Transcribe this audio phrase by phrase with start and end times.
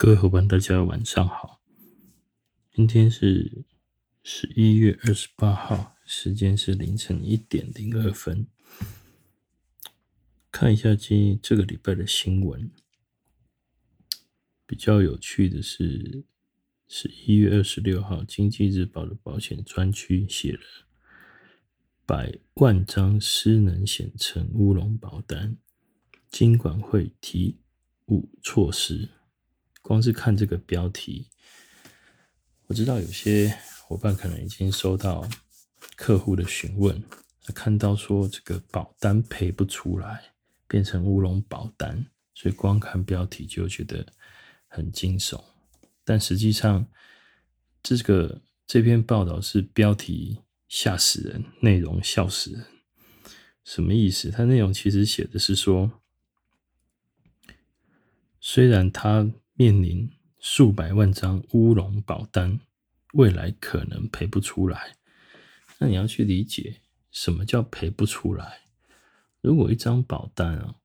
[0.00, 1.60] 各位伙伴，大家晚上好。
[2.72, 3.64] 今天是
[4.22, 8.46] 十一月二十八号，时间是凌晨一点零二分。
[10.52, 12.70] 看一下今这个礼拜的新闻，
[14.64, 16.22] 比较有趣的是，
[16.86, 20.60] 十一月二十六号，《经济日报》的保险专区写了
[22.06, 25.56] 百万张失能险成乌龙保单，
[26.30, 27.58] 金管会提
[28.06, 29.08] 五措施。
[29.88, 31.30] 光是看这个标题，
[32.66, 35.26] 我知道有些伙伴可能已经收到
[35.96, 37.02] 客户的询问，
[37.54, 40.34] 看到说这个保单赔不出来，
[40.66, 44.04] 变成乌龙保单，所以光看标题就觉得
[44.66, 45.42] 很惊悚。
[46.04, 46.86] 但实际上，
[47.82, 52.66] 这个这篇报道是标题吓死人，内容笑死人。
[53.64, 54.30] 什么意思？
[54.30, 55.90] 它内容其实写的是说，
[58.38, 60.08] 虽然它面临
[60.38, 62.60] 数百万张乌龙保单，
[63.14, 64.94] 未来可能赔不出来。
[65.78, 68.60] 那你要去理解什么叫赔不出来？
[69.40, 70.76] 如果一张保单啊，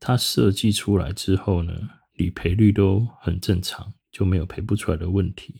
[0.00, 5.56] 它设计出来之后呢，理赔率都很正常，就没有赔不出来的问题。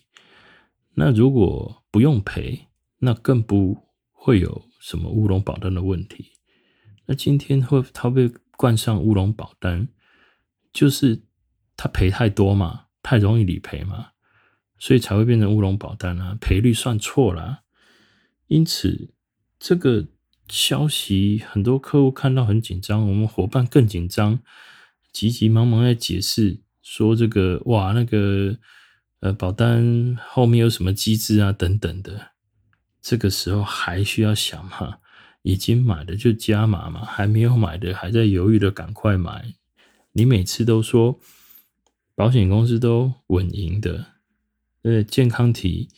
[0.94, 2.68] 那如果不用赔，
[3.00, 3.77] 那更不
[4.10, 6.33] 会有什么乌龙保单的问题。
[7.05, 9.88] 那今天会它被冠上乌龙保单，
[10.72, 11.27] 就是。
[11.78, 14.08] 他赔太多嘛，太容易理赔嘛，
[14.80, 17.60] 所以才会变成乌龙保单啊，赔率算错了。
[18.48, 19.14] 因此，
[19.60, 20.08] 这个
[20.48, 24.40] 消息很多客户看到很紧张，我们伙伴更紧张，
[25.12, 28.58] 急急忙忙在解释说这个哇，那个
[29.20, 32.32] 呃保单后面有什么机制啊等等的。
[33.00, 34.98] 这个时候还需要想吗？
[35.42, 39.54] 已经买的就加码嘛，还没有买的还在犹豫的赶快买。
[40.14, 41.20] 你每次都说。
[42.19, 44.06] 保险公司都稳赢的，
[44.83, 45.88] 呃，健康体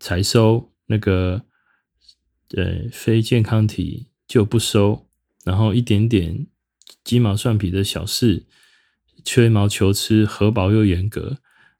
[0.00, 1.42] 才收那个，
[2.56, 5.06] 呃，非健康体就不收，
[5.44, 6.48] 然后一点点
[7.04, 8.44] 鸡毛蒜皮的小事，
[9.24, 11.38] 吹毛求疵，核保又严格。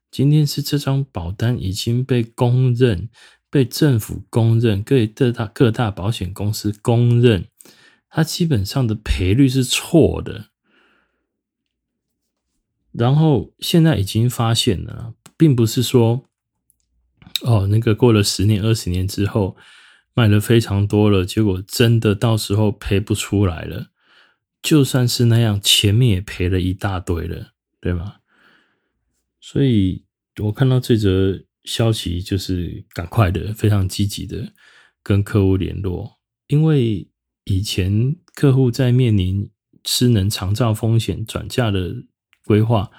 [0.09, 3.09] 今天是这张保单已经被公认，
[3.49, 7.47] 被政府公认，各各大各大保险公司公认，
[8.09, 10.50] 它基本上的赔率是错的。
[12.93, 16.25] 然后现在已经发现了，并不是说，
[17.43, 19.55] 哦，那个过了十年、二十年之后
[20.13, 23.91] 卖了非常多了，结果真的到时候赔不出来了。
[24.61, 28.17] 就算是那样，前面也赔了一大堆了，对吗？
[29.39, 30.03] 所以
[30.41, 34.51] 我看到这则消息，就是赶快的、非常积极的
[35.01, 37.07] 跟客户联络，因为
[37.45, 39.49] 以前客户在面临
[39.85, 42.03] 失能长照风险转嫁的。
[42.45, 42.91] 规划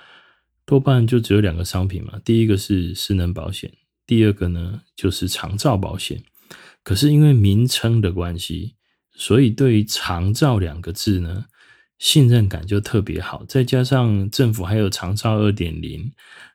[0.64, 3.70] 多半就只有两个商品嘛，第一个是失能保险，
[4.06, 6.22] 第二个呢就是长照保险。
[6.84, 8.76] 可是因为名称的关系，
[9.14, 11.47] 所以对于长照两个字呢，
[11.98, 13.44] 信任感就特别好。
[13.47, 16.12] 再加上政府还有长照二点零，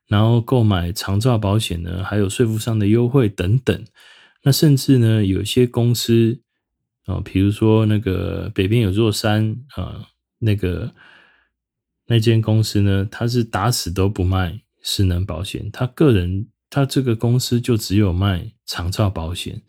[0.08, 3.86] 然后购买长照保险呢，还有税负上的优惠等等。
[4.44, 6.40] 那甚至呢，有些公司
[7.06, 10.08] 啊，比如说那个北边有座山啊，
[10.40, 10.94] 那个。
[12.10, 19.62] 那间公司呢，他是打死都不卖失能保险，他个人他这个公司就只有卖长照保险，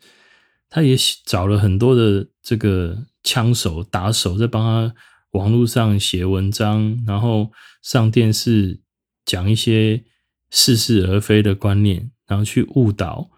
[0.69, 0.95] 他也
[1.25, 4.95] 找了很多的这个枪手打手在帮他
[5.31, 7.51] 网络上写文章，然后
[7.81, 8.79] 上电视
[9.25, 10.05] 讲一些
[10.49, 13.29] 似是而非的观念，然后去误导、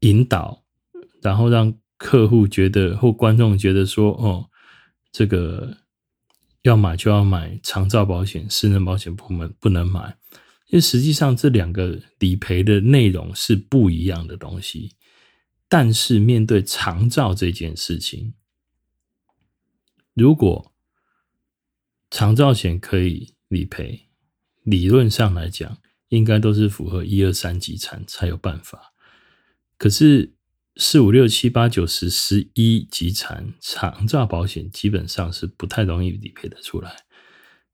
[0.00, 0.62] 引导，
[1.20, 4.48] 然后让客户觉得或观众觉得说，哦，
[5.10, 5.81] 这个。
[6.62, 10.16] 要买就要买长照保险，私人保险部门不能买，
[10.68, 14.96] 因为实际上这两个理赔的内容是不一样的东西。
[15.68, 18.34] 但是面对长照这件事情，
[20.14, 20.72] 如果
[22.10, 24.08] 长照险可以理赔，
[24.62, 25.78] 理论上来讲，
[26.08, 28.92] 应该都是符合一二三级残才有办法。
[29.76, 30.34] 可是。
[30.76, 37.04] 四五六七八九十十一级残长照保险基本上是不太容易理赔的出来，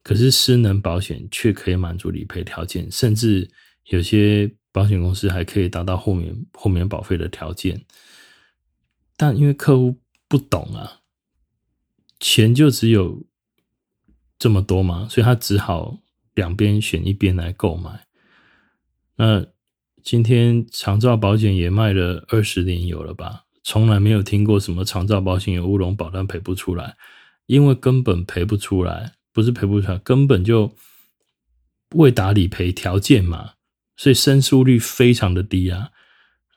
[0.03, 3.49] 可是失能保险却可以满足理赔条件，甚至
[3.85, 7.87] 有些保险公司还可以达到后面后面保费的条件。
[9.17, 11.01] 但因为客户不懂啊，
[12.19, 13.25] 钱就只有
[14.41, 16.01] 这么多嘛，所以他只好
[16.35, 18.09] 两边选一边来购买。
[19.15, 19.47] 那。
[20.03, 23.45] 今天长照保险也卖了二十年有了吧？
[23.63, 26.97] 从来没有听过什么长照保险有乌龙保单赔不出来，
[27.47, 30.75] 因为根本赔不出来，不是赔不出来，根本就
[31.95, 33.53] 未达理赔条件嘛，
[33.97, 35.91] 所以申诉率非常的低啊。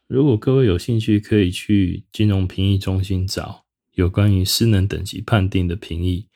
[0.07, 3.65] 如果各位有兴趣，可以去金融评议中心找
[3.95, 6.27] 有关于失能等级判定的评议，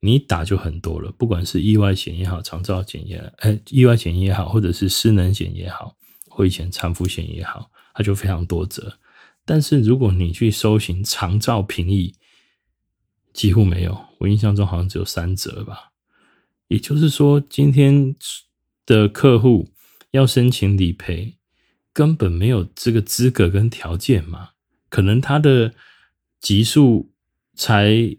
[0.00, 1.12] 你打就很多了。
[1.12, 5.96] 不管是意外险也好，长照险也，哎，意外险也好，或者是失能险也好，
[6.40, 8.98] 或以前残废险也好，它就非常多折。
[9.44, 12.14] 但是如果你去搜寻长照评议，
[13.34, 15.92] 几乎没有，我印象中好像只有三折吧。
[16.68, 18.16] 也就是说，今天
[18.86, 19.68] 的客户
[20.12, 21.36] 要申请理赔。
[21.92, 24.50] 根本没有这个资格跟条件嘛，
[24.88, 25.74] 可能他的
[26.40, 27.12] 级数
[27.54, 28.16] 才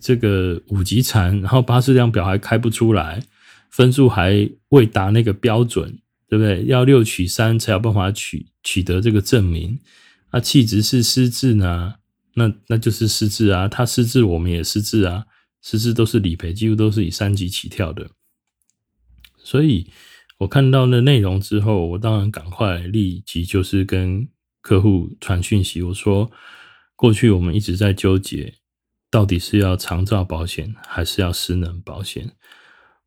[0.00, 3.24] 这个五级残，然后巴士量表还开不出来，
[3.70, 6.64] 分数还未达那个标准，对不对？
[6.64, 9.78] 要六取三才有办法取取得这个证明。
[10.32, 11.96] 那气质是失智呢？
[12.36, 15.26] 那那就是失智啊，他失智我们也失智啊，
[15.60, 18.12] 失智都是理赔，几乎都是以三级起跳的，
[19.36, 19.90] 所以。
[20.40, 24.26] 我看到那内容之后，我当然赶快立即就是跟
[24.62, 26.30] 客户传讯息，我说
[26.96, 28.54] 过去我们一直在纠结，
[29.10, 32.32] 到底是要长照保险还是要失能保险。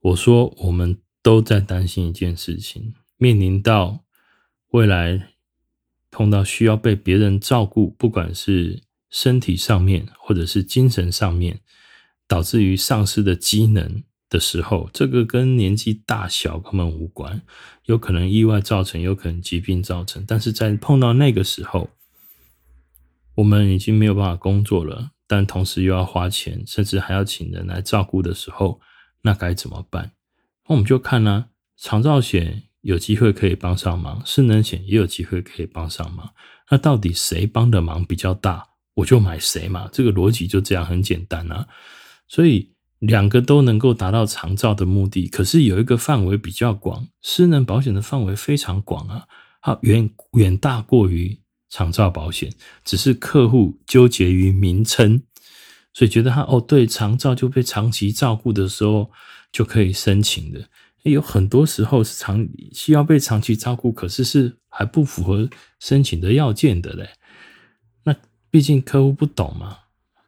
[0.02, 4.04] 我说我们都在担心一件事情，面临到
[4.72, 5.30] 未来
[6.12, 11.60] 碰到需要被别人照顾，不管是身体上面或者是精神上面，
[12.28, 14.04] 导致于丧失的机能。
[14.30, 17.44] 的时候，这个跟年纪大小根本无关，
[17.86, 20.26] 有可能意外造成，有可能疾病造成。
[20.28, 21.92] 但是在碰到那个时候，
[23.36, 28.82] 我们已经没有办法工作了，但同时又要花钱，甚至还要请人来照顾的时候，
[29.22, 30.14] 那该怎么办？
[30.68, 36.32] 那我们就看呢、啊，长照险有机会可以帮上忙，失能险也有机会可以帮上忙。
[36.70, 38.64] 那到底谁帮的忙比较大，
[38.94, 39.90] 我就买谁嘛。
[39.92, 41.68] 这个逻辑就这样很简单啊，
[42.28, 42.70] 所以。
[43.04, 49.28] 两个都能够达到长照的目的，可是有一个范围比较广，失能保险的范围非常广啊，
[49.62, 51.38] 它远远大过于
[51.70, 52.54] 长照保险，
[52.86, 55.22] 只是客户纠结于名称，
[55.94, 59.12] 所以觉得他哦，对，长照就被长期照顾的时候
[59.52, 60.70] 就可以申请的，
[61.12, 67.10] 有很多时候是长需要被长期照顾，可是是还不符合申请的要件的嘞，
[68.04, 68.16] 那
[68.50, 69.80] 毕竟客户不懂嘛。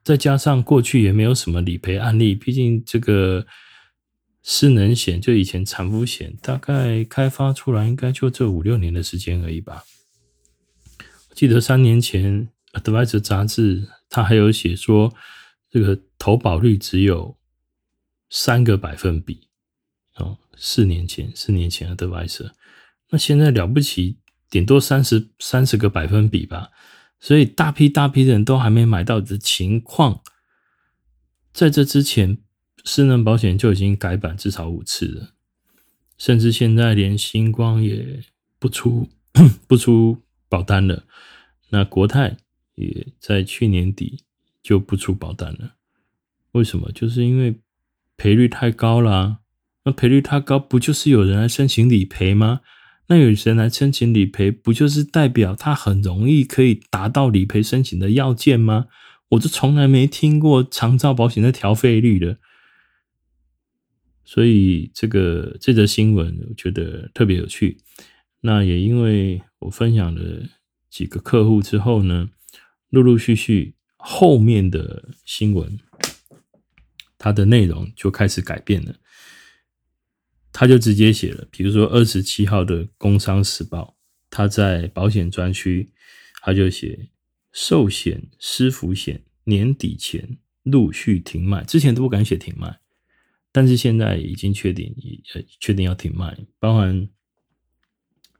[0.04, 3.48] 再加上过去也没有什么理赔案例，毕竟这个
[4.44, 9.84] 失能险就以前产妇险，大概开发出来应该就这五六年的时间而已吧。
[11.30, 12.50] 我记得三年前
[12.80, 15.12] 《Advisor》杂志它还有写说，
[15.72, 17.38] 这个投保率只有
[18.30, 19.48] 三个百分比
[20.16, 20.38] 哦。
[20.58, 22.48] 四年前，四年前《Advisor》，
[23.10, 24.20] 那现在了不起，
[24.50, 26.72] 顶多三十三十个百分比吧。
[27.20, 30.22] 所以大批大批的人都还没买到的情况，
[31.52, 32.38] 在这之前，
[32.84, 35.34] 失能保险就已经改版至少五次了，
[36.18, 38.24] 甚至现在连星光也
[38.60, 39.10] 不出
[39.68, 41.04] 不出保单了。
[41.70, 42.38] 那国泰
[42.76, 44.24] 也在去年底
[44.62, 45.76] 就不出保单了。
[46.52, 46.92] 为什么？
[46.94, 47.60] 就是因为
[48.16, 49.40] 赔率太高了。
[49.86, 52.62] 那赔率太高，不就是有人来申请理赔吗？
[53.08, 58.88] 那有人来申请理赔，不就是代表他很容易可以达到理赔申请的要件吗？
[59.30, 62.38] 我就从来没听过长照保险的调费率的，
[64.24, 67.78] 所以这个这则新闻我觉得特别有趣。
[68.42, 70.44] 那也因为我分享了
[70.90, 72.30] 几个客户之后呢，
[72.90, 75.80] 陆陆续续后面的新闻，
[77.20, 78.96] 它的内容就开始改变了。
[80.58, 83.98] 他就直接写了，比如说二十七号的《工商时报》，
[84.30, 85.92] 他在保险专区，
[86.42, 87.10] 他就写
[87.52, 92.80] 寿险、失福险年底前陆续停卖，之前都不敢写停卖，
[93.52, 94.96] 但是现在已经确定，
[95.34, 97.10] 呃，确定要停卖，包含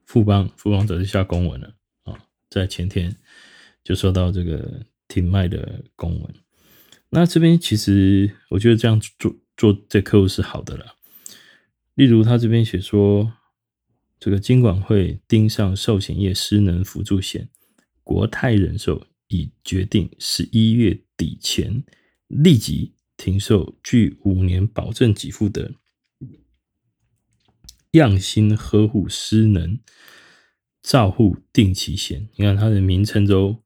[0.06, 2.18] 富邦，富邦则是下公文了啊，
[2.50, 3.14] 在前天
[3.84, 6.36] 就收到这个停卖的公文。
[7.10, 10.96] 那这边其实我觉得这样做做对客户是好的了。
[11.96, 13.34] 例如，他这边写说，
[14.20, 17.50] 这个金管会盯上寿险业失能辅助险，
[18.04, 21.86] 国泰人寿已决定十一月底前
[22.28, 25.74] 立即停售具五年保证给付的
[27.92, 29.80] 样新呵护失能
[30.84, 32.28] 照护定期险。
[32.36, 33.64] 你看，它的名称都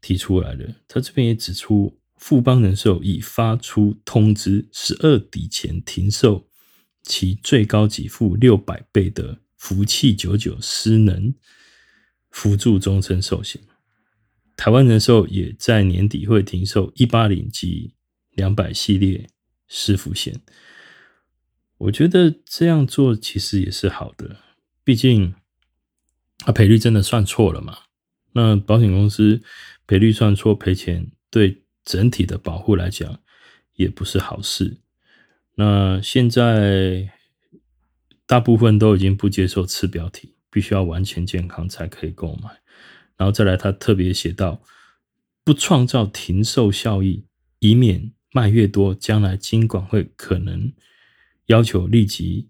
[0.00, 0.74] 提出来了。
[0.88, 6.47] 他这边也指出，富邦人寿已发出通知，十二底前停售。
[7.08, 11.34] 其最高给付六百倍的福气九九失能
[12.30, 13.62] 辅助终身寿险，
[14.54, 17.94] 台湾人寿也在年底会停售一八零及
[18.32, 19.26] 两百系列
[19.66, 20.38] 失福险。
[21.78, 24.36] 我觉得这样做其实也是好的，
[24.84, 25.34] 毕竟
[26.38, 27.78] 他赔率真的算错了嘛。
[28.32, 29.40] 那保险公司
[29.86, 33.20] 赔率算错赔钱，对整体的保护来讲
[33.74, 34.82] 也不是好事。
[35.60, 37.12] 那现在
[38.24, 42.60] 大部分都已经不接受次标题，必须要完全健康才可以购买。
[43.16, 44.62] 然后再来，他特别写到，
[45.42, 47.24] 不创造停售效益，
[47.58, 50.72] 以免卖越多，将来金管会可能
[51.46, 52.46] 要求立即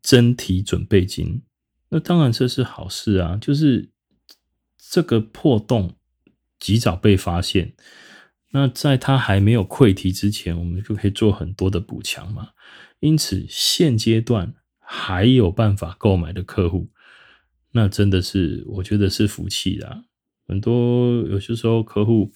[0.00, 1.42] 增提准备金。
[1.90, 3.90] 那当然这是好事啊，就是
[4.78, 5.94] 这个破洞
[6.58, 7.74] 及早被发现，
[8.52, 12.50] 那在他还没有溃堤之前，我们就可以做很多的补强嘛。
[13.00, 16.90] 因此现阶段还有办法购买的客户。
[17.72, 20.04] 那真的是，我觉得是福气啦。
[20.46, 22.30] 很多有些时候客户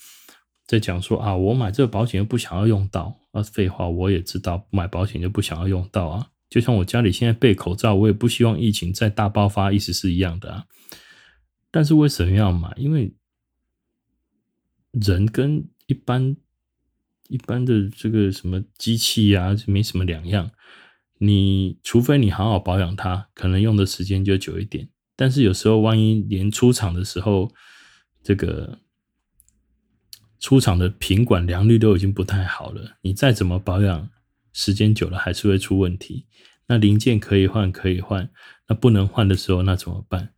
[0.67, 6.31] 在讲说啊，我买这个保险又不想要用到啊，废话，我也知道买保险就不想要用到啊。
[6.49, 10.65] 就像我家里现在备口罩，我也不希望疫情再大爆发，意思是一样的啊。
[11.71, 12.73] 但是为什么要买？
[12.79, 13.15] 因为
[14.93, 16.37] 人跟一般
[17.29, 20.51] 一般的这个什么机器啊，没什么两样。
[21.19, 24.91] 你除非你好好保养它，可能用的时间就久一点。
[25.17, 27.51] 但是有时候，万一连出厂的时候，
[28.23, 28.81] 这个
[30.39, 34.11] 出厂的品管良率都已经不太好了，你再怎么保养，
[34.53, 36.27] 时间久了还是会出问题。
[36.67, 38.29] 那零件可以换，可以换，
[38.69, 40.35] 那不能换的时候，那怎么办？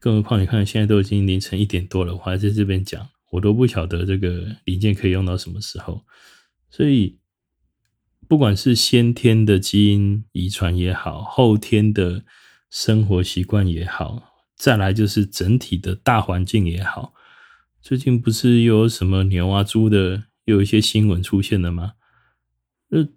[0.00, 6.04] 更何况你看，现在都已经凌晨一点多了，我还在这边讲，我都不晓得这个零件可以用到什么时候。
[6.70, 7.18] 所以，
[8.26, 12.24] 不管是先天的基因遗传也好，后天的。
[12.70, 14.22] 生活习惯也好，
[14.54, 17.14] 再来就是整体的大环境也好。
[17.80, 21.94] 最近不是又有什么牛啊、猪的，又有一些新闻出现了吗？
[22.90, 23.08] 呃，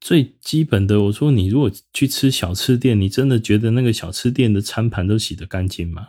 [0.00, 6.08] 最基本的，我说你如果去吃小吃店，你真的觉得那个小吃店的餐盘都洗得干净吗？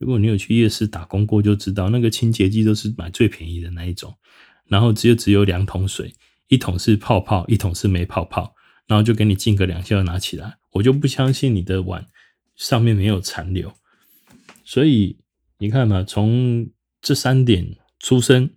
[0.00, 4.12] 如果你有去夜市打工过，就知道那个清洁剂都是买最便宜的那一种，
[4.66, 6.12] 然后只有只有两桶水，
[6.48, 8.52] 一桶是泡泡，一桶是没泡泡，
[8.88, 12.08] 然后就给你浸个两下拿起来，我就不相信你的碗。
[12.56, 13.72] 上面没有残留，
[14.66, 15.18] 所以
[15.56, 16.68] 你看嘛，从
[17.00, 18.50] 这三点：出生、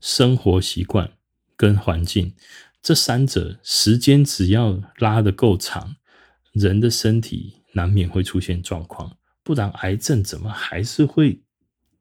[0.00, 1.10] 生活习惯
[1.56, 2.32] 跟环境
[2.80, 5.96] 这三者，时间只要拉得够长，
[6.52, 11.40] 人的身体难免会出现状况，不然癌症怎么还是会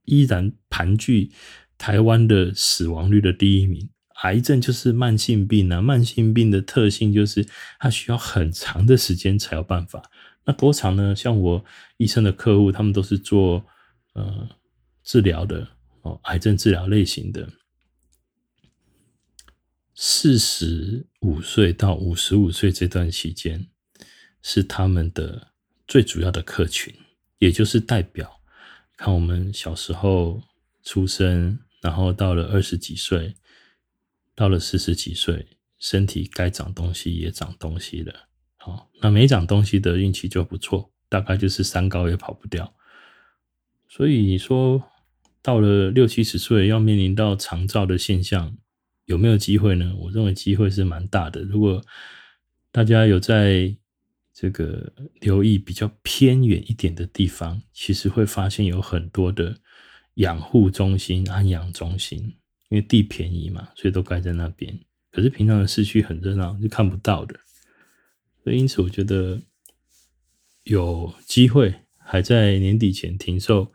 [0.06, 1.32] 依然盘踞
[1.78, 3.88] 台湾的死亡率的第一名？
[4.24, 7.48] 癌症就是慢性病啊，慢性病的特性就是
[7.78, 10.10] 它需要很长的时间才有办法。
[10.46, 11.16] 那多长呢？
[11.16, 11.64] 像我
[11.98, 13.64] 医生的客户，他们都是做
[14.14, 14.50] 呃
[15.04, 15.68] 治疗的
[16.02, 17.48] 哦，癌症治疗类型的。
[19.94, 23.68] 四十五岁到五十五岁这段期间，
[24.42, 25.54] 是他们的
[25.88, 26.92] 最主要的客群，
[27.40, 28.40] 也就是代表，
[28.98, 30.42] 看我们小时候
[30.84, 33.36] 出生，然后到了二十几岁，
[34.34, 38.28] 到了四十几岁，身体该长东西也长东西了。
[38.58, 42.74] 好，那没长东西的运气就不错，大概就是三高也跑不掉。
[43.88, 44.84] 所以你说
[45.42, 48.58] 到了六七十岁要面临到长照的现象，
[49.06, 49.94] 有没有机会呢？
[50.00, 51.44] 我认为机会是蛮大的。
[51.44, 51.84] 如果
[52.72, 53.76] 大家有在
[54.38, 59.56] 这个留意比较偏远一点的地方，其实会发现有很多的
[60.16, 62.20] 养护中心、安养中心，
[62.68, 64.78] 因为地便宜嘛，所以都盖在那边。
[65.10, 67.40] 可是平常的市区很热闹，是看不到的。
[68.44, 69.42] 所以，因此我觉得
[70.66, 73.72] 有机会还在年底前停售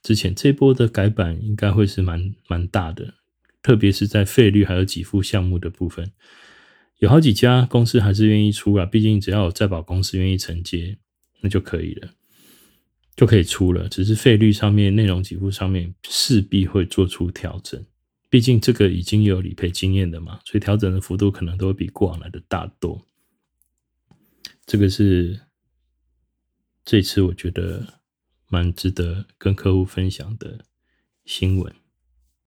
[0.00, 3.14] 之前，这波的改版应该会是蛮蛮大的，
[3.60, 6.12] 特别是在费率还有给付项目的部分，
[6.98, 8.86] 有好几家公司还是愿意出啊。
[8.86, 10.96] 毕竟只要有再保公司愿意承接，
[11.40, 12.10] 那就可以了，
[13.16, 13.88] 就可以出了。
[13.88, 17.84] 只是费率上面、内容给付上面势必会做出调整，
[18.30, 23.06] 毕竟这个已经有理赔经验的嘛，所以调整的幅度可能都会比过往来的大多。
[24.64, 25.40] 这个是
[26.84, 28.00] 这次我觉得
[28.48, 30.64] 蛮值得跟客户分享的
[31.26, 31.74] 新闻。